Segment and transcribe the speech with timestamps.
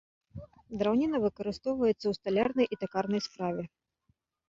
[0.83, 3.63] Драўніна выкарыстоўваецца ў сталярнай і такарнай справе.